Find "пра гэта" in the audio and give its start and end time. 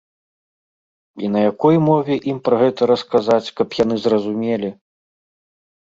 2.49-2.81